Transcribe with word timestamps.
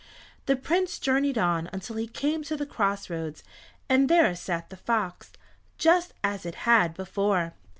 The 0.47 0.55
Prince 0.55 0.97
journeyed 0.97 1.37
on 1.37 1.69
until 1.71 1.95
he 1.97 2.07
came 2.07 2.43
to 2.45 2.57
the 2.57 2.65
cross 2.65 3.07
roads, 3.07 3.43
and 3.87 4.09
there 4.09 4.35
sat 4.35 4.71
the 4.71 4.77
fox, 4.77 5.31
just 5.77 6.15
as 6.23 6.43
it 6.43 6.55
had 6.65 6.95
before. 6.95 7.53